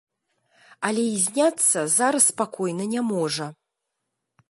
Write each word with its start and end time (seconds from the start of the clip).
Але 0.89 1.03
і 1.09 1.19
зняцца 1.25 1.79
зараз 1.99 2.23
спакойна 2.33 2.91
не 2.97 3.01
можа. 3.15 3.47